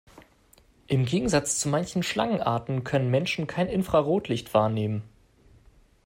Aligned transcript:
Im 0.87 1.05
Gegensatz 1.05 1.59
zu 1.59 1.69
manchen 1.69 2.01
Schlangenarten 2.01 2.83
können 2.83 3.11
Menschen 3.11 3.45
kein 3.45 3.67
Infrarotlicht 3.67 4.51
wahrnehmen. 4.55 5.03